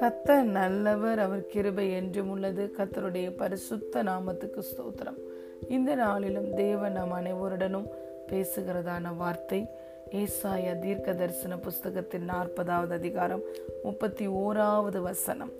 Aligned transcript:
கத்தர் 0.00 0.42
நல்லவர் 0.42 1.18
அவர் 1.18 1.46
கிருபை 1.46 1.92
என்றும் 1.92 2.30
உள்ளது. 2.30 2.70
கத்தருடைய 2.78 3.36
பரிசுத்த 3.36 4.02
நாமத்துக்கு 4.02 4.62
ஸ்தோத்திரம். 4.62 5.18
இந்த 5.68 5.94
நாளிலும் 5.94 6.54
தேவன் 6.54 6.92
நம் 6.92 7.12
அனைவருடனும் 7.12 7.86
பேசுகிறதான 8.28 9.16
வார்த்தை 9.16 9.66
ஏசாய 10.10 10.78
தீர்க்க 10.78 11.12
தரிசன 11.12 11.58
புஸ்தகத்தின் 11.58 12.28
நாற்பதாவது 12.28 12.90
அதிகாரம் 12.90 13.40
முப்பத்தி 13.82 14.28
ஓராவது 14.28 14.98
வசனம். 15.02 15.50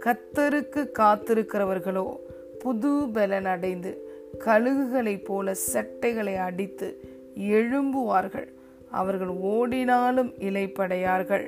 கத்தருக்கு 0.00 0.90
காத்திருக்கிறவர்களோ 0.98 2.16
புது 2.58 3.08
பலன் 3.12 3.44
அடைந்து 3.44 4.10
கழுகுகளைப் 4.38 5.24
போல 5.24 5.54
சட்டைகளை 5.54 6.36
அடித்து 6.36 7.00
எழும்புவார்கள். 7.38 8.60
அவர்கள் 8.92 9.32
ஓடினாலும் 9.52 10.30
இலைப்படையார்கள் 10.40 11.46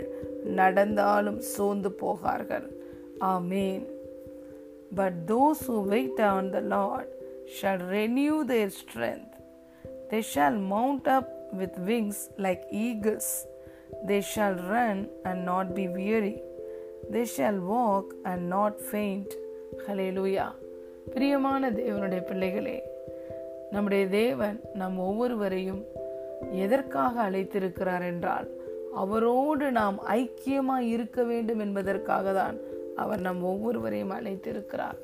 நடந்தாலும் 0.59 1.41
சோர்ந்து 1.47 1.91
போகார்கள் 1.93 2.67
amen 3.33 3.85
but 4.95 5.19
those 5.27 5.63
who 5.69 5.77
wait 5.87 6.23
on 6.31 6.51
the 6.51 6.61
lord 6.75 7.13
shall 7.59 7.85
renew 7.93 8.37
their 8.45 8.73
strength 8.81 9.33
they 10.11 10.21
shall 10.35 10.59
mount 10.67 11.09
up 11.09 11.33
with 11.53 11.79
wings 11.87 12.23
like 12.39 12.65
eagles 12.87 13.33
they 14.07 14.19
shall 14.35 14.59
run 14.71 15.03
and 15.23 15.43
not 15.43 15.73
be 15.75 15.87
weary 15.97 16.37
they 17.13 17.25
shall 17.37 17.61
walk 17.73 18.13
and 18.23 18.45
not 18.49 18.81
faint 18.91 19.35
hallelujah 20.11 20.47
பிரியமான 21.11 21.71
தேவனுடைய 21.71 22.21
பிள்ளைகளே 22.25 22.79
நம்முடைய 23.71 24.05
தேவன் 24.13 24.57
நம் 24.73 24.99
ஒவ்வொருவரையும் 24.99 25.83
எதற்காக 26.53 27.31
அழைத்திருக்கிறார் 27.31 28.03
என்றால் 28.03 28.49
அவரோடு 28.95 29.71
நாம் 29.71 29.99
ஐக்கியமாய் 30.09 30.89
இருக்க 30.89 31.23
வேண்டும் 31.23 31.59
என்பதற்காக 31.59 32.33
தான் 32.33 32.57
அவர் 32.97 33.21
நம் 33.21 33.43
ஒவ்வொருவரையும் 33.43 34.11
அழைத்திருக்கிறார். 34.11 34.99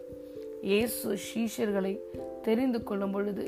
இயேசு 0.62 1.19
சீஷர்களை 1.27 2.01
தெரிந்து 2.42 2.83
கொள்ளும் 2.83 3.11
பொழுது 3.11 3.47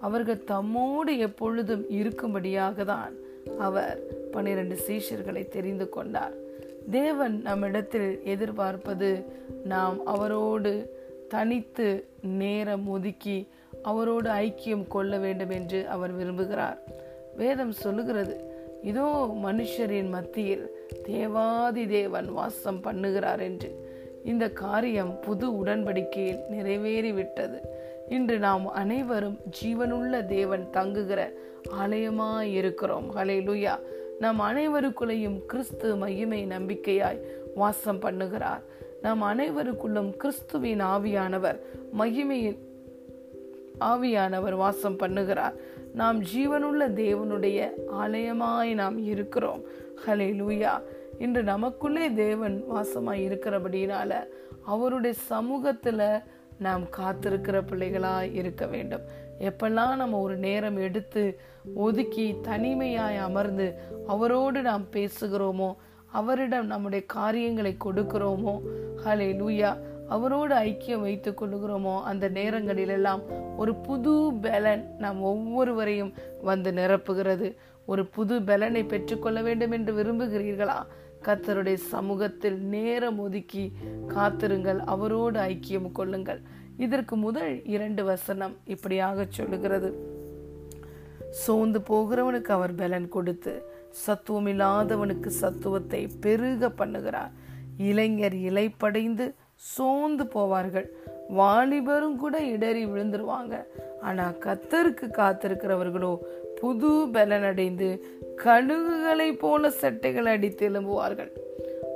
அவர்கள் 0.00 0.46
தம்மோடு 0.46 1.18
எப்பொழுதும் 1.18 1.84
இருக்கும்படியாக 1.90 2.84
தான் 2.84 3.12
அவர் 3.58 3.98
பன்னிரண்டு 4.32 4.76
சீஷர்களை 4.86 5.48
தெரிந்து 5.48 5.88
கொண்டார். 5.88 6.34
தேவன் 6.90 7.42
நம்மிடத்தில் 7.42 8.22
எதிர்பார்ப்பது 8.24 9.10
நாம் 9.64 10.06
அவரோடு 10.06 10.72
தனித்து 11.28 12.06
நேரம் 12.22 12.88
ஒதுக்கி 12.88 13.48
அவரோடு 13.82 14.28
ஐக்கியம் 14.30 14.86
கொள்ள 14.88 15.18
வேண்டும் 15.18 15.50
என்று 15.50 15.88
அவர் 15.88 16.12
விரும்புகிறார். 16.16 16.78
வேதம் 17.36 17.74
சொல்லுகிறது. 17.84 18.34
இதோ 18.82 19.06
மனுஷரின் 19.44 20.10
மத்தியில் 20.16 20.64
தேவாதி 21.04 21.84
தேவன் 21.86 22.28
வாசம் 22.32 22.80
பண்ணுகிறார் 22.86 23.42
என்று. 23.48 23.70
இந்த 24.24 24.44
காரியம் 24.62 25.12
புது 25.20 25.46
உடன்படிக்கையில் 25.60 26.42
நிறைவேறிவிட்டது. 26.50 27.58
இன்று 28.08 28.36
நாம் 28.38 28.66
அனைவரும் 28.82 29.38
ஜீவனுள்ள 29.58 30.14
தேவன் 30.26 30.64
தங்குகிற 30.70 31.20
ஆலயமாய் 31.80 32.52
இருக்கிறோம் 32.60 33.06
ஹலே 33.16 33.36
லுயா 33.48 33.74
நம் 34.20 34.40
அனைவருக்குள்ளேயும் 34.40 35.38
கிறிஸ்து 35.46 35.88
மகிமை 35.96 36.40
நம்பிக்கையாய் 36.46 37.20
வாசம் 37.54 38.02
பண்ணுகிறார். 38.02 38.62
நம் 39.00 39.22
அனைவருக்குள்ளும் 39.22 40.10
கிறிஸ்துவின் 40.16 40.82
ஆவியானவர் 40.94 41.58
மகிமையின் 41.98 42.60
ஆவியானவர் 43.90 44.56
வாசம் 44.62 44.98
பண்ணுகிறார். 44.98 45.56
நாம் 45.94 46.20
ஜீவனுள்ள 46.22 46.84
தேவனுடைய 47.02 47.58
ஆலயமாய் 48.00 48.74
நாம் 48.74 48.98
இருக்கிறோம். 48.98 49.60
ஹலே 50.06 50.28
லூயா 50.40 50.72
இன்று 51.18 51.42
நமக்குள்ளே 51.42 52.12
தேவன் 52.12 52.64
வாசமாய் 52.74 53.22
இருக்கிறபடினால 53.26 54.12
அவருடைய 54.64 55.16
சமூகத்துல 55.30 56.22
நாம் 56.58 56.84
காத்திருக்கிற 56.96 57.66
பிள்ளைகளாக 57.66 58.26
இருக்க 58.26 58.66
வேண்டும். 58.66 59.04
எப்பெல்லாம் 59.38 59.96
நம்ம 59.96 60.20
ஒரு 60.20 60.36
நேரம் 60.36 60.76
எடுத்து 60.76 61.38
ஒதுக்கி 61.74 62.34
தனிமையாய் 62.42 63.18
அமர்ந்து 63.18 63.74
அவரோடு 64.06 64.62
நாம் 64.62 64.86
பேசுகிறோமோ 64.92 65.70
அவரிடம் 66.12 66.66
நம்முடைய 66.66 67.06
காரியங்களை 67.06 67.76
கொடுக்கிறோமோ 67.84 68.54
ஹலே 69.04 69.30
லூயா 69.40 69.70
அவரோடு 70.08 70.54
ஐக்கியம் 70.54 71.00
வைத்து 71.00 71.30
கொள்ளுகிறோமோ 71.30 72.02
அந்த 72.02 72.28
நேரங்களிலெல்லாம் 72.28 73.22
ஒரு 73.56 73.74
புது 73.74 74.32
பலன் 74.40 74.94
நாம் 74.98 75.20
ஒவ்வொருவரையும் 75.20 76.12
வந்து 76.42 76.70
நிரப்புகிறது. 76.70 77.54
ஒரு 77.86 78.06
புது 78.06 78.42
பலனை 78.42 78.84
பெற்றுக்கொள்ள 78.84 79.42
வேண்டும் 79.42 79.70
என்று 79.70 80.02
விரும்புகிறீர்களா? 80.02 80.86
கத்தருடைய 81.22 81.74
சமூகத்தில் 81.74 82.58
நேரம் 82.58 83.18
ஒதுக்கி 83.18 83.72
காத்திருங்கள் 84.06 84.78
அவரோடு 84.78 85.40
ஐக்கியம் 85.40 85.92
கொள்ளுங்கள். 85.92 86.40
இதற்கு 86.76 87.16
முதல் 87.16 87.64
இரண்டு 87.64 88.04
வசனம் 88.04 88.56
இப்படியாக 88.64 89.26
சொல்லுகிறது. 89.28 90.12
சோர்ந்து 91.30 91.78
போகிறவனுக்கு 91.78 92.50
அவர் 92.50 92.74
பலன் 92.74 93.08
கொடுத்து 93.08 93.66
சத்துவம் 93.90 94.46
இல்லாதவனுக்கு 94.46 95.30
சத்துவத்தை 95.40 96.08
பெருக 96.20 96.68
பண்ணுகிறார். 96.68 97.30
இளைஞர் 97.78 98.34
இலைப்படைந்து 98.34 99.34
சோர்ந்து 99.54 100.24
போவார்கள். 100.24 100.86
வாலிபரும் 101.36 102.16
கூட 102.16 102.38
இடறி 102.38 102.86
விழுந்துருவாங்க. 102.86 103.64
ஆனா 104.00 104.32
கத்தருக்கு 104.40 105.06
காத்திருக்கிறவர்களோ 105.12 106.18
புது 106.60 107.08
பலன் 107.12 107.42
அடைந்து 107.42 108.04
கழுகுகளை 108.44 109.38
போல 109.38 109.70
சட்டைகளை 109.70 110.32
அடித்து 110.32 110.68
எழும்புவார்கள். 110.68 111.30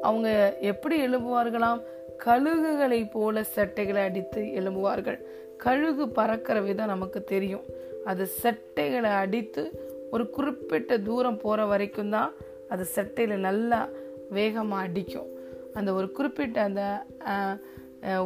அவங்க 0.02 0.56
எப்படி 0.60 1.06
எழும்புவார்களாம்? 1.06 1.82
கழுகுகளை 2.24 3.10
போல 3.10 3.42
சட்டைகளை 3.42 4.02
அடித்து 4.02 4.42
எழும்புவார்கள். 4.42 5.18
கழுகு 5.58 6.08
பறக்கிற 6.08 6.60
விதம் 6.60 6.86
நமக்கு 6.86 7.24
தெரியும். 7.24 7.64
அது 8.04 8.26
சட்டைகளை 8.26 9.10
அடித்து 9.10 9.90
ஒரு 10.10 10.30
குறிப்பிட்ட 10.30 10.98
தூரம் 10.98 11.38
போற 11.38 11.64
வரைக்கும் 11.64 12.10
தான் 12.10 12.32
அது 12.68 12.86
சட்டையில 12.94 13.34
நல்லா 13.34 13.88
வேகமா 14.34 14.78
அடிக்கும். 14.78 15.36
அந்த 15.78 15.90
ஒரு 15.98 16.08
குறிப்பிட்ட 16.12 16.58
அந்த 16.68 16.82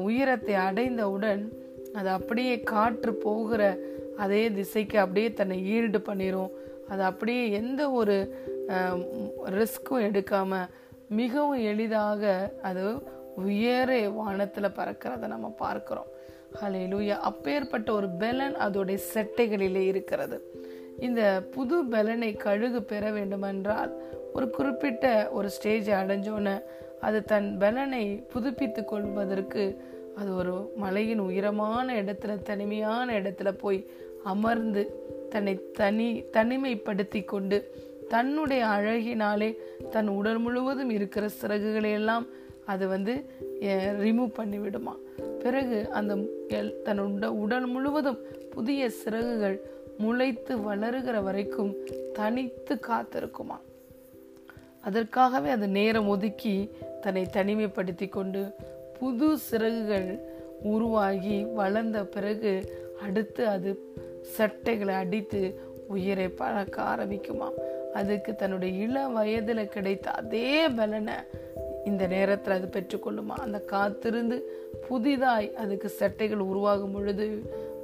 உயரத்தை 0.08 0.54
அடைந்தவுடன் 0.66 1.42
அது 1.96 2.08
அப்படியே 2.08 2.54
காற்று 2.72 3.12
போகிற 3.26 3.62
அதே 4.16 4.42
திசைக்கு 4.50 4.96
அப்படியே 4.98 5.28
தன்னை 5.32 5.56
ஈல்டு 5.74 5.98
பண்ணிடும் 6.08 6.52
அது 6.88 7.02
அப்படியே 7.02 7.42
எந்த 7.60 7.82
ஒரு 8.00 8.16
ரிஸ்க்கும் 9.58 10.04
எடுக்காமல் 10.08 10.70
மிகவும் 11.20 11.62
எளிதாக 11.70 12.22
அது 12.62 12.84
உயர 13.42 13.90
வானத்தில் 14.16 14.76
பறக்கிறத 14.78 15.26
நம்ம 15.34 15.48
பார்க்குறோம். 15.62 16.08
ஹலே 16.60 16.80
லூயா 16.92 17.16
அப்பேற்பட்ட 17.28 17.88
ஒரு 17.92 18.08
பெலன் 18.22 18.56
அதோடைய 18.64 18.98
செட்டைகளிலே 19.12 19.82
இருக்கிறது. 19.92 20.38
இந்த 21.06 21.22
புது 21.54 21.76
பலனை 21.92 22.30
கழுகு 22.46 22.80
பெற 22.82 23.04
வேண்டுமென்றால் 23.10 23.92
ஒரு 24.34 24.50
குறிப்பிட்ட 24.50 25.28
ஒரு 25.32 25.48
ஸ்டேஜை 25.48 25.94
அடைஞ்சோன்னு 26.02 26.62
அது 27.00 27.24
தன் 27.24 27.58
பலனை 27.58 28.04
புதுப்பித்து 28.32 28.84
கொள்வதற்கு 28.84 29.84
அது 30.16 30.34
ஒரு 30.34 30.72
மலையின் 30.76 31.18
உயரமான 31.18 32.02
இடத்துல 32.02 32.42
தனிமையான 32.42 33.20
இடத்துல 33.20 33.52
போய் 33.52 33.86
அமர்ந்து 34.24 34.82
தன்னை 35.30 35.70
தனி 35.70 36.24
தனிமைப்படுத்தி 36.32 37.24
கொண்டு 37.24 37.58
தன்னுடைய 38.08 38.64
அழகினாலே 38.64 39.56
தன் 39.90 40.08
உடல் 40.08 40.38
முழுவதும் 40.38 40.90
இருக்கிற 40.90 41.28
சிறகுகளையெல்லாம் 41.42 42.26
அது 42.64 42.88
வந்து 42.88 43.14
ரிமூவ் 44.04 44.34
பண்ணி 44.34 44.58
விடுமா 44.58 44.96
பிறகு 45.38 45.90
அந்த 45.90 46.14
தன் 46.82 46.98
உடல் 47.28 47.66
முழுவதும் 47.66 48.18
புதிய 48.50 48.90
சிறகுகள் 48.90 49.60
முளைத்து 49.98 50.60
வளருகிற 50.60 51.20
வரைக்கும் 51.22 51.76
தனித்து 52.12 52.74
காத்திருக்குமா. 52.74 53.56
அதற்காகவே 54.82 55.50
அது 55.50 55.68
நேரம் 55.68 56.08
ஒதுக்கி 56.08 56.70
தன்னை 57.00 57.26
தனிமைப்படுத்தி 57.32 58.08
கொண்டு 58.08 58.54
புது 58.98 59.38
சிறகுகள் 59.38 60.08
உருவாகி 60.62 61.44
வளர்ந்த 61.44 62.04
பிறகு 62.04 62.52
அடுத்து 63.02 63.48
அது 63.48 63.70
சட்டைகளை 64.38 64.94
அடித்து 64.94 65.60
உயிரை 65.88 66.28
பழக்க 66.28 66.82
ஆரம்பிக்குமா 66.82 67.48
அதுக்கு 67.92 68.34
தன்னுடைய 68.34 68.84
இள 68.84 69.08
வயதில் 69.08 69.68
கிடைத்த 69.68 70.10
அதே 70.10 70.68
பலனை 70.68 71.14
இந்த 71.84 72.06
நேரத்தில் 72.06 72.54
அது 72.54 72.66
பெற்றுக்கொள்ளுமா? 72.66 73.36
அந்த 73.38 73.58
காத்திருந்து 73.58 74.36
புதிதாய் 74.88 75.54
அதுக்கு 75.54 75.88
சட்டைகள் 75.88 76.46
உருவாகும் 76.50 76.92
பொழுது 76.92 77.26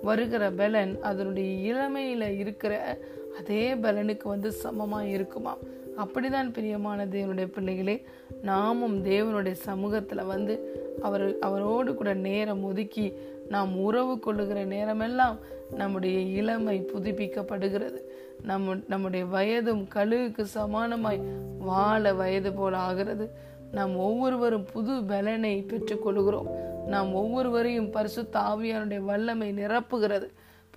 வருகிற 0.02 0.50
பலன் 0.50 1.00
அதனுடைய 1.00 1.68
இளமையில் 1.68 2.38
இருக்கிற 2.38 2.98
அதே 3.36 3.74
பலனுக்கு 3.74 4.28
வந்து 4.28 4.52
சமமாக 4.52 5.06
இருக்குமா? 5.06 5.56
அப்படிதான் 5.96 6.52
பிரியமான 6.52 7.06
தேவனுடைய 7.06 7.46
பிள்ளைகளே 7.46 8.04
நாமும் 8.42 9.04
தேவனுடைய 9.04 9.52
சமூகத்தில் 9.52 10.24
வந்து 10.24 10.82
அவர் 11.02 11.38
அவரோடு 11.38 11.94
கூட 11.94 12.14
நேரம் 12.14 12.64
ஒதுக்கி 12.64 13.12
நாம் 13.48 13.78
உறவு 13.78 14.18
கொள்ளுகிற 14.18 14.64
நேரமெல்லாம் 14.64 15.38
நம்முடைய 15.70 16.20
இளமை 16.20 16.90
புதுப்பிக்கப்படுகிறது. 16.94 17.98
நம்ம 18.42 18.74
நம்முடைய 18.88 19.24
வயதும் 19.24 19.86
கழுவுக்கு 19.94 20.44
சமானமாய் 20.54 21.20
வாழ 21.58 22.12
வயது 22.12 22.52
போல 22.52 22.76
ஆகிறது. 22.76 23.30
நாம் 23.72 23.96
ஒவ்வொருவரும் 23.96 24.66
புது 24.72 25.04
பலனை 25.04 25.66
பெற்றுக்கொள்கிறோம். 25.68 26.50
நாம் 26.86 27.14
ஒவ்வொருவரையும் 27.14 27.90
பரிசு 27.90 28.22
தாவியானுடைய 28.32 28.98
வல்லமை 28.98 29.52
நிரப்புகிறது. 29.52 30.28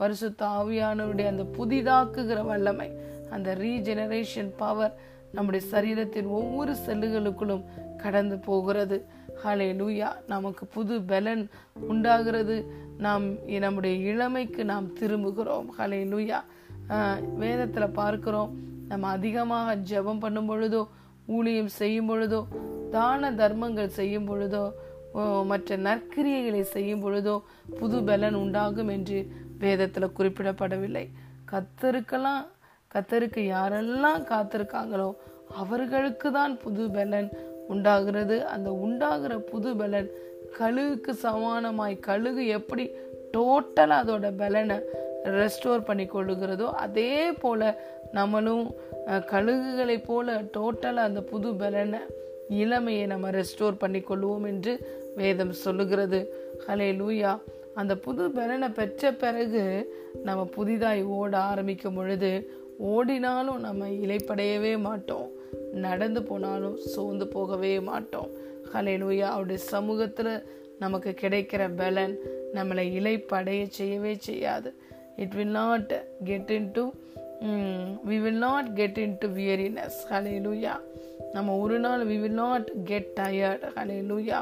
பரிசுத்த 0.01 0.41
ஆவியானவருடைய 0.59 1.27
அந்த 1.33 1.45
புதிதாக்குகிற 1.57 2.39
வல்லமை 2.49 2.89
அந்த 3.35 3.49
ரீஜெனரேஷன் 3.63 4.51
பவர் 4.61 4.93
நம்முடைய 5.35 5.63
சரீரத்தின் 5.73 6.29
ஒவ்வொரு 6.37 6.73
செல்லுகளுக்குள்ளும் 6.85 7.67
கடந்து 8.03 8.37
போகிறது. 8.47 8.97
ஹலே 9.43 9.67
லூயா 9.79 10.09
நமக்கு 10.31 10.63
புது 10.75 10.95
பலன் 11.11 11.43
உண்டாகிறது. 11.91 12.57
நாம் 13.05 13.25
நம்முடைய 13.65 13.95
இளமைக்கு 14.11 14.61
நாம் 14.71 14.87
திரும்புகிறோம். 14.99 15.69
ஹலே 15.77 16.01
லூயா 16.11 16.39
வேதத்தில் 17.41 17.95
பார்க்கிறோம் 17.99 18.51
நம்ம 18.89 19.09
அதிகமாக 19.17 19.75
ஜெபம் 19.91 20.21
பண்ணும் 20.23 20.49
பொழுதோ 20.49 20.81
ஊழியம் 21.35 21.71
செய்யும் 21.79 22.09
பொழுதோ 22.09 22.41
தான 22.95 23.31
தர்மங்கள் 23.41 23.95
செய்யும் 23.99 24.27
பொழுதோ 24.29 24.63
மற்ற 25.51 25.77
நற்கிரியைகளை 25.85 26.63
செய்யும் 26.73 27.03
பொழுதோ 27.03 27.35
புது 27.79 27.97
பலன் 28.09 28.37
உண்டாகும் 28.43 28.91
என்று 28.93 29.19
வேதத்தில் 29.63 30.15
குறிப்பிடப்படவில்லை. 30.17 31.05
கத்தருக்கெல்லாம் 31.51 32.43
கத்தருக்கு 32.93 33.41
யாரெல்லாம் 33.55 34.23
காத்திருக்காங்களோ 34.31 35.09
அவர்களுக்கு 35.61 36.27
தான் 36.37 36.53
புது 36.63 36.83
பலன் 36.95 37.29
உண்டாகிறது. 37.73 38.37
அந்த 38.53 38.69
உண்டாகிற 38.85 39.33
புது 39.51 39.69
பலன் 39.81 40.09
கழுகுக்கு 40.57 41.11
சமானமாய் 41.23 41.95
கழுகு 42.07 42.43
எப்படி 42.57 42.85
டோட்டலாக 43.35 44.01
அதோட 44.03 44.29
பலனை 44.41 44.77
ரெஸ்டோர் 45.39 45.87
பண்ணி 45.89 46.05
கொள்ளுகிறதோ 46.05 46.67
அதே 46.85 47.11
போல் 47.41 47.67
நம்மளும் 48.17 48.65
கழுகுகளை 49.31 49.97
போல 50.09 50.35
டோட்டலாக 50.55 51.09
அந்த 51.09 51.21
புது 51.31 51.49
பலனை 51.61 52.01
இளமையை 52.61 53.05
நம்ம 53.13 53.29
ரெஸ்டோர் 53.37 53.81
பண்ணி 53.83 54.01
கொள்வோம் 54.09 54.45
என்று 54.51 54.73
வேதம் 55.19 55.53
சொல்லுகிறது. 55.65 56.19
ஹலே 56.65 56.89
லூயா 56.99 57.31
அந்த 57.79 57.93
புது 58.05 58.23
பலனை 58.31 58.69
பெற்ற 58.69 59.11
பிறகு 59.13 59.63
நம்ம 60.23 60.41
புதிதாய் 60.45 61.03
ஓட 61.03 61.37
ஆரம்பிக்கும் 61.37 61.93
பொழுது 61.93 62.31
ஓடினாலும் 62.77 63.59
நம்ம 63.59 63.87
இலைப்படையவே 64.03 64.73
மாட்டோம். 64.79 65.27
நடந்து 65.85 66.23
போனாலும் 66.23 66.77
சோர்ந்து 66.93 67.27
போகவே 67.27 67.79
மாட்டோம். 67.79 68.29
ஹலே 68.73 68.95
லூயா 69.03 69.27
அவருடைய 69.33 69.61
சமூகத்தில் 69.63 70.33
நமக்கு 70.79 71.11
கிடைக்கிற 71.21 71.63
பலன் 71.75 72.15
நம்மளை 72.53 72.85
இலைப்படைய 72.99 73.67
செய்யவே 73.67 74.13
செய்யாது. 74.19 74.69
It 75.15 75.33
will 75.33 75.55
not 75.59 75.91
get 76.23 76.49
into 76.71 76.83
we 78.09 78.17
will 78.23 78.41
not 78.47 78.69
get 78.75 78.97
into 79.19 79.27
weariness 79.27 79.99
hallelujah 80.47 80.73
நம்ம 81.33 81.55
ஒரு 81.57 81.79
நாள் 81.79 82.01
we 82.07 82.17
will 82.23 82.39
not 82.43 82.69
get 82.85 83.11
tired 83.19 83.65
hallelujah 84.11 84.39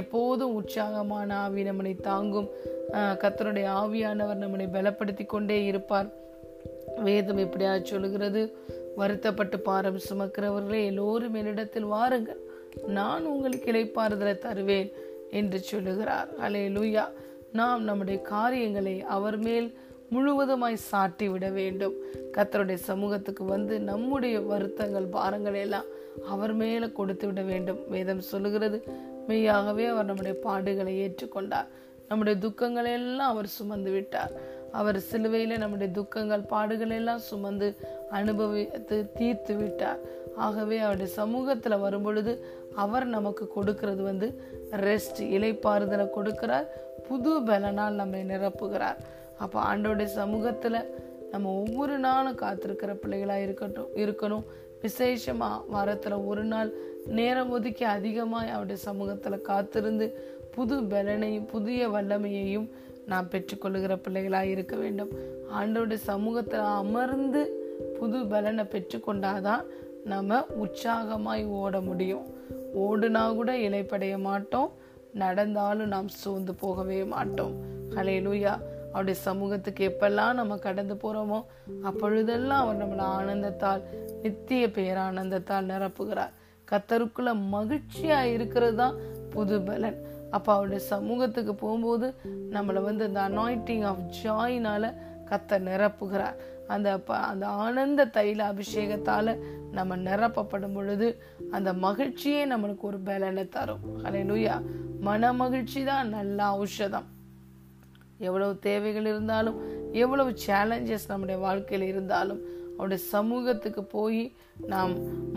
எப்போதும் 0.00 0.54
உற்சாகமான 0.58 1.36
ஆவி 1.44 1.62
நம்மளை 1.68 1.92
தாங்கும் 2.00 2.48
கத்தருடைய 3.22 3.66
ஆவியானவர் 3.80 4.42
நம்மளை 4.42 4.66
பலப்படுத்தி 4.74 5.24
கொண்டே 5.26 5.58
இருப்பார். 5.64 6.08
வேதம் 7.06 7.42
எப்படியா 7.44 7.72
சொல்லுகிறது 7.82 8.42
வருத்தப்பட்டு 8.96 9.58
பாரம் 9.68 9.98
சுமக்கிறவர்களே 10.08 10.80
எல்லோரும் 10.84 11.34
என்னிடத்தில் 11.34 11.90
வாருங்கள். 11.94 12.40
நான் 12.98 13.26
உங்களுக்கு 13.32 13.68
இழைப்பாறுதலை 13.72 14.34
தருவேன் 14.38 14.88
என்று 15.30 15.58
சொல்லுகிறார். 15.70 16.30
அலே 16.44 16.64
லூயா 16.76 17.04
நாம் 17.52 17.82
நம்முடைய 17.84 18.18
காரியங்களை 18.32 18.96
அவர் 19.16 19.38
மேல் 19.46 19.68
முழுவதுமாய் 20.14 20.84
சாட்டி 20.90 21.26
விட 21.28 21.46
வேண்டும். 21.58 21.96
கத்தருடைய 22.36 22.78
சமூகத்துக்கு 22.90 23.44
வந்து 23.44 23.74
நம்முடைய 23.90 24.36
வருத்தங்கள் 24.40 25.08
பாரங்கள் 25.16 25.58
எல்லாம் 25.64 25.88
அவர் 26.30 26.52
மேலே 26.52 26.92
கொடுத்து 26.92 27.26
விட 27.26 27.42
வேண்டும். 27.42 27.78
வேதம் 27.88 28.20
சொல்லுகிறது 28.20 28.84
மெய்யாகவே 29.26 29.86
அவர் 29.86 30.04
நம்முடைய 30.04 30.36
பாடுகளை 30.44 30.92
ஏற்றுக்கொண்டார். 31.04 31.66
நம்முடைய 32.08 32.40
துக்கங்களை 32.46 32.92
எல்லாம் 32.92 33.30
அவர் 33.30 33.46
சுமந்து 33.46 33.90
விட்டார். 33.90 34.32
அவர் 34.72 34.98
சிலுவையில 34.98 35.58
நம்முடைய 35.58 35.92
துக்கங்கள் 35.92 36.40
பாடுகள் 36.40 36.90
எல்லாம் 36.90 37.18
சுமந்து 37.18 37.76
அனுபவித்து 38.10 39.12
தீர்த்து 39.12 39.56
விட்டார். 39.56 39.98
ஆகவே 40.36 40.78
அவருடைய 40.78 41.12
சமூகத்தில் 41.12 41.78
வரும் 41.78 42.02
பொழுது 42.02 42.46
அவர் 42.74 43.04
நமக்கு 43.04 43.48
கொடுக்கிறது 43.48 44.02
வந்து 44.02 44.42
ரெஸ்ட் 44.70 45.20
இலைப்பாறுதலை 45.20 46.08
கொடுக்கிறார். 46.16 46.66
புது 47.08 47.40
பலனால் 47.40 47.98
நம்மை 48.00 48.24
நிரப்புகிறார். 48.24 48.96
அப்போ 49.38 49.60
ஆண்டோடைய 49.60 50.08
சமூகத்துல 50.16 50.84
நம்ம 51.30 51.50
ஒவ்வொரு 51.50 51.98
நாளும் 51.98 52.38
காத்திருக்கிற 52.38 52.94
பிள்ளைகளாக 52.94 53.42
இருக்கட்டும் 53.42 53.88
இருக்கணும். 53.94 54.44
விசேஷமாக 54.82 55.64
வாரத்தில் 55.68 56.12
ஒரு 56.12 56.44
நாள் 56.44 56.70
நேரம் 57.06 57.50
ஒதுக்கி 57.50 57.84
அதிகமாக 57.84 58.48
அவருடைய 58.48 58.80
சமூகத்தில் 58.82 59.40
காத்திருந்து 59.40 60.06
புது 60.50 60.80
பலனையும் 60.80 61.46
புதிய 61.46 61.88
வல்லமையையும் 61.88 62.68
நாம் 63.06 63.28
பெற்றுக்கொள்கிற 63.30 63.96
பிள்ளைகளாக 63.96 64.46
இருக்க 64.46 64.76
வேண்டும். 64.76 65.08
ஆண்டோடைய 65.60 65.94
சமூகத்தில் 65.94 66.60
அமர்ந்து 66.60 67.42
புது 67.98 68.26
பலனை 68.26 68.64
பெற்றுக்கொண்டாதான் 68.64 69.64
நம்ம 70.04 70.40
உற்சாகமாய் 70.62 71.46
ஓட 71.46 71.80
முடியும். 71.80 72.26
ஓடுனா 72.78 73.34
கூட 73.34 73.52
இலைப்படைய 73.52 74.18
மாட்டோம். 74.18 74.72
நடந்தாலும் 75.12 75.86
நாம் 75.86 76.08
சோர்ந்து 76.08 76.54
போகவே 76.54 77.04
மாட்டோம். 77.04 77.54
ஹலேலூயா 77.90 78.58
அவருடைய 78.92 79.20
சமூகத்துக்கு 79.20 79.82
எப்பெல்லாம் 79.90 80.38
நம்ம 80.40 80.56
கடந்து 80.56 80.94
போறோமோ 80.94 81.38
அப்பொழுதெல்லாம் 81.82 82.62
அவர் 82.62 82.80
நம்மளை 82.82 83.06
ஆனந்தத்தால் 83.18 83.82
நித்திய 84.22 84.66
பேரானந்தத்தால் 84.66 85.70
நிரப்புகிறார். 85.72 86.34
கத்தருக்குள்ள 86.68 87.30
மகிழ்ச்சியா 87.52 88.22
இருக்கிறது 88.34 88.76
தான் 88.76 88.96
புது 89.30 89.60
பலன். 89.60 89.98
அப்போ 90.30 90.52
அவருடைய 90.54 90.84
சமூகத்துக்கு 90.84 91.54
போகும்போது 91.54 92.14
நம்மளை 92.54 92.80
வந்து 92.82 93.04
அந்த 93.08 93.20
அனாயிட்டிங் 93.28 93.84
ஆஃப் 93.84 94.04
ஜாயினால 94.16 94.92
கத்த 95.30 95.60
நிரப்புகிறார். 95.68 96.38
அந்த 96.66 96.88
அந்த 97.30 97.46
ஆனந்த 97.46 98.06
தைல 98.16 98.40
அபிஷேகத்தால 98.52 99.36
நம்ம 99.72 99.96
நிரப்பப்படும் 99.96 100.74
பொழுது 100.74 101.08
அந்த 101.50 101.72
மகிழ்ச்சியே 101.72 102.42
நம்மளுக்கு 102.52 102.84
ஒரு 102.90 102.98
பலனை 102.98 103.48
தரும். 103.48 103.84
அலையிலுயா 104.04 104.56
மன 105.00 105.32
மகிழ்ச்சி 105.32 105.84
தான் 105.84 106.08
நல்ல 106.08 106.64
ஔஷதம். 106.64 107.08
எவ்வளவு 108.18 108.58
தேவைகள் 108.58 109.06
இருந்தாலும் 109.06 109.58
எவ்வளவு 109.92 110.34
சேலஞ்சஸ் 110.46 111.08
நம்முடைய 111.08 111.40
வாழ்க்கையில் 111.40 111.88
இருந்தாலும் 111.88 112.40
அவருடைய 112.72 113.02
சமூகத்துக்கு 113.04 113.84
போய் 113.84 114.32
நாம் 114.66 114.92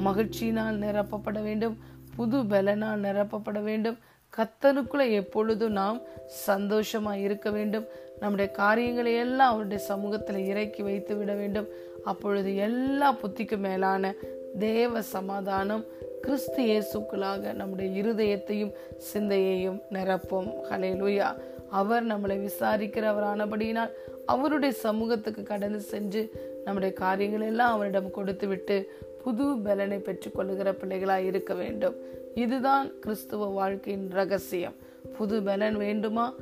மகிழ்ச்சியினால் 0.05 0.81
நிரப்பப்பட 0.85 1.41
வேண்டும் 1.41 1.77
புது 2.15 2.37
பலனால் 2.43 3.03
நிரப்பப்பட 3.07 3.63
வேண்டும். 3.63 3.97
கத்தனுக்குள்ள 4.37 5.11
எப்பொழுதும் 5.11 5.71
நாம் 5.71 6.01
சந்தோஷமா 6.47 7.13
இருக்க 7.13 7.49
வேண்டும். 7.49 7.85
நம்முடைய 8.19 8.51
காரியங்களை 8.51 9.15
எல்லாம் 9.15 9.51
அவருடைய 9.51 9.83
சமூகத்தில் 9.83 10.45
இறக்கி 10.45 10.83
வைத்து 10.83 11.15
விட 11.15 11.33
வேண்டும். 11.33 11.67
அப்பொழுது 12.03 12.55
எல்லா 12.55 13.13
புத்திக்கும் 13.13 13.57
மேலான 13.57 14.13
தேவ 14.59 15.01
சமாதானம் 15.01 15.85
கிறிஸ்து 16.21 16.63
இயேசுக்களாக 16.63 17.53
நம்முடைய 17.53 18.03
இருதயத்தையும் 18.03 18.73
சிந்தையையும் 18.97 19.81
நிரப்போம். 19.93 20.49
ஹலேலுயா 20.69 21.35
அவர் 21.69 22.05
நம்மளை 22.05 22.49
விசாரிக்கிறவரானபடியினால் 22.49 23.89
அவருடைய 24.25 24.75
சமூகத்துக்கு 24.75 25.43
கடந்து 25.43 25.79
சென்று 25.79 26.31
நம்முடைய 26.65 26.93
காரியங்கள் 26.93 27.47
எல்லாம் 27.47 27.73
அவரிடம் 27.73 28.11
கொடுத்து 28.11 28.47
விட்டு 28.47 28.91
புது 29.23 29.57
பலனை 29.57 29.97
பெற்றுக்கொள்ளுகிற 29.97 30.71
பிள்ளைகளாக 30.71 31.21
இருக்க 31.21 31.53
வேண்டும். 31.53 31.95
இதுதான் 32.35 32.99
கிறிஸ்துவ 32.99 33.45
வாழ்க்கையின் 33.45 34.09
ரகசியம். 34.09 34.73
புது 35.17 35.43
பலன் 35.43 35.77
வேண்டுமா? 35.77 36.33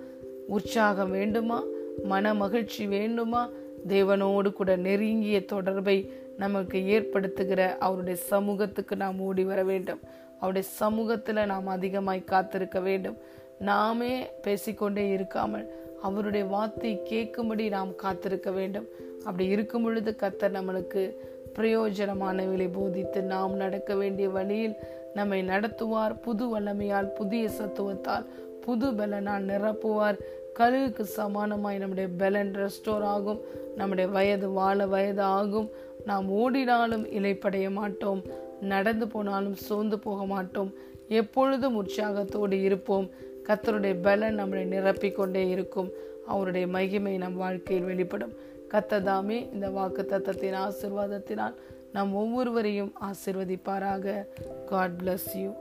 உற்சாகம் 0.48 1.12
வேண்டுமா? 1.12 1.64
மன 2.04 2.34
மகிழ்ச்சி 2.34 2.88
வேண்டுமா? 2.88 3.50
தேவனோடு 3.88 4.54
கூட 4.54 4.76
நெருங்கிய 4.76 5.46
தொடர்பை 5.46 6.14
நமக்கு 6.38 6.78
ஏற்படுத்துகிற 6.80 7.78
அவருடைய 7.78 8.20
சமூகத்துக்கு 8.22 8.96
நாம் 8.96 9.20
ஓடி 9.20 9.44
வர 9.44 9.64
வேண்டும். 9.64 10.00
அவருடைய 10.40 10.68
சமூகத்தில் 10.68 11.46
நாம் 11.46 11.68
அதிகமாய் 11.68 12.24
காத்திருக்க 12.24 12.80
வேண்டும். 12.80 13.18
நாமே 13.60 14.30
பேசிக்கொண்டே 14.42 15.16
இருக்காமல் 15.18 15.66
அவருடைய 16.02 16.46
வார்த்தை 16.46 17.02
கேட்கும்படி 17.10 17.70
நாம் 17.70 17.96
காத்திருக்க 17.96 18.52
வேண்டும். 18.52 18.88
அப்படி 19.26 19.46
இருக்கும் 19.46 19.84
பொழுது 19.84 20.16
கத்தர் 20.20 20.58
நம்மளுக்கு 20.58 21.16
பிரயோஜனமானவர்களை 21.56 22.74
போதித்து 22.74 23.22
நாம் 23.22 23.56
நடக்க 23.56 23.96
வேண்டிய 23.96 24.30
வழியில் 24.30 24.76
நம்மை 25.14 25.44
நடத்துவார். 25.44 26.14
புது 26.22 26.60
வல்லமையால் 26.60 27.08
புதிய 27.08 27.50
சத்துவத்தால் 27.50 28.26
புது 28.66 28.92
பலனால் 28.92 29.46
நிரப்புவார். 29.52 30.18
கழுகுக்கு 30.60 31.06
சமானமாய் 31.18 31.78
நம்முடைய 31.78 32.10
பெலன் 32.18 32.51
ரெஸ்டோர் 32.54 33.01
ஆகும். 33.01 33.39
நம்முடைய 33.75 34.10
வயது 34.10 34.50
வாழ 34.50 34.86
வயது 34.86 35.22
ஆகும். 35.22 35.70
நாம் 36.06 36.32
ஓடினாலும் 36.32 37.06
இலைப்படைய 37.08 37.72
மாட்டோம். 37.72 38.24
நடந்து 38.62 39.08
போனாலும் 39.08 39.56
சோர்ந்து 39.56 40.00
போக 40.00 40.25
மாட்டோம். 40.25 40.74
எப்பொழுதும் 41.08 41.75
உற்சாகத்தோடு 41.75 42.62
இருப்போம். 42.62 43.10
கத்தருடைய 43.44 43.96
பலன் 44.01 44.39
நம்மளை 44.39 44.66
நிரப்பிக்கொண்டே 44.75 45.50
இருக்கும். 45.50 45.89
அவருடைய 46.28 46.68
மகிமை 46.68 47.18
நம் 47.18 47.36
வாழ்க்கையில் 47.36 47.86
வெளிப்படும். 47.86 48.34
கத்ததாமே 48.70 49.54
இந்த 49.54 49.70
வாக்கு 49.70 50.06
தத்தத்தின் 50.10 50.56
ஆசிர்வாதத்தினால் 50.56 51.54
நம் 51.94 52.16
ஒவ்வொருவரையும் 52.16 52.94
ஆசிர்வதிப்பாராக. 53.01 54.25
God 54.66 54.92
bless 55.04 55.38
you 55.38 55.51